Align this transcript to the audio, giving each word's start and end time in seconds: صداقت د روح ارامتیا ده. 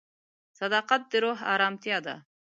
صداقت 0.59 1.01
د 1.11 1.13
روح 1.23 1.39
ارامتیا 1.53 1.97
ده. 2.05 2.15